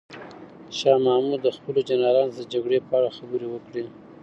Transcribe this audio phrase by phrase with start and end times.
[0.77, 3.83] شاه محمود د خپلو جنرالانو سره د جګړې په اړه خبرې وکړې.